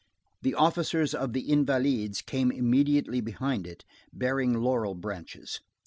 The 0.41 0.55
officers 0.55 1.13
of 1.13 1.33
the 1.33 1.47
Invalides 1.51 2.23
came 2.23 2.51
immediately 2.51 3.21
behind 3.21 3.67
it, 3.67 3.85
bearing 4.11 4.55
laurel 4.55 4.95
branches. 4.95 5.59